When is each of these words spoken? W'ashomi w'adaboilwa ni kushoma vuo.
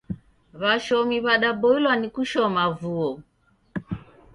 W'ashomi 0.61 1.17
w'adaboilwa 1.25 1.93
ni 1.97 2.07
kushoma 2.15 2.63
vuo. 2.79 3.11